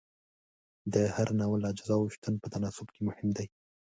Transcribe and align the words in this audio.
د 0.93 0.95
هر 1.15 1.27
ناول 1.39 1.61
اجزاو 1.71 2.11
شتون 2.15 2.33
په 2.39 2.47
تناسب 2.53 2.87
کې 2.93 3.01
مهم 3.07 3.29
دی. 3.37 3.47